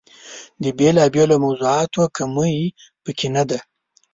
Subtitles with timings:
[0.63, 2.57] د بېلا بېلو موضوعاتو کمۍ
[3.03, 3.59] په کې نه ده.